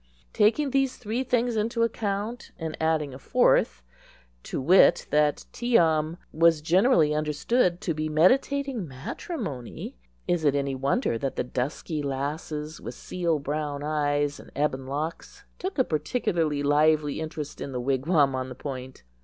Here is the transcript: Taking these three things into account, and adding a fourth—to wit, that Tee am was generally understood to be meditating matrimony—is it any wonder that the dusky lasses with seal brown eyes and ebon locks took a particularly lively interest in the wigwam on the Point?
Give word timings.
Taking 0.33 0.71
these 0.71 0.97
three 0.97 1.23
things 1.23 1.55
into 1.55 1.83
account, 1.83 2.49
and 2.57 2.75
adding 2.81 3.13
a 3.13 3.19
fourth—to 3.19 4.59
wit, 4.59 5.05
that 5.11 5.45
Tee 5.51 5.77
am 5.77 6.17
was 6.33 6.59
generally 6.61 7.13
understood 7.13 7.79
to 7.81 7.93
be 7.93 8.09
meditating 8.09 8.87
matrimony—is 8.87 10.43
it 10.43 10.55
any 10.55 10.73
wonder 10.73 11.19
that 11.19 11.35
the 11.35 11.43
dusky 11.43 12.01
lasses 12.01 12.81
with 12.81 12.95
seal 12.95 13.37
brown 13.37 13.83
eyes 13.83 14.39
and 14.39 14.49
ebon 14.57 14.87
locks 14.87 15.43
took 15.59 15.77
a 15.77 15.83
particularly 15.83 16.63
lively 16.63 17.19
interest 17.21 17.61
in 17.61 17.71
the 17.71 17.79
wigwam 17.79 18.33
on 18.33 18.49
the 18.49 18.55
Point? 18.55 19.03